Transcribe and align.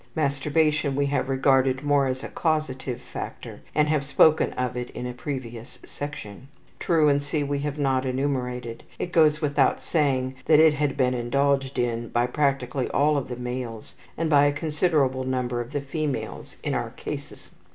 Masturbation 0.15 0.95
we 0.95 1.05
have 1.05 1.29
regarded 1.29 1.83
more 1.83 2.07
as 2.07 2.23
a 2.23 2.27
causative 2.29 2.99
factor, 2.99 3.61
and 3.75 3.87
have 3.87 4.03
spoken 4.03 4.51
of 4.53 4.75
it 4.75 4.89
in 4.95 5.05
a 5.05 5.13
previous 5.13 5.77
section. 5.85 6.47
Truancy 6.79 7.43
we 7.43 7.59
have 7.59 7.77
not 7.77 8.03
enumerated. 8.03 8.81
It 8.97 9.11
goes 9.11 9.41
without 9.41 9.79
saying 9.79 10.37
that 10.45 10.59
it 10.59 10.73
had 10.73 10.97
been 10.97 11.13
indulged 11.13 11.77
in 11.77 12.07
by 12.09 12.25
practically 12.25 12.89
all 12.89 13.15
of 13.15 13.27
the 13.27 13.35
males 13.35 13.93
and 14.17 14.27
by 14.27 14.45
a 14.45 14.53
considerable 14.53 15.23
number 15.23 15.61
of 15.61 15.71
the 15.71 15.81
females 15.81 16.57
in 16.63 16.73
our 16.73 16.89
cases. 16.89 17.51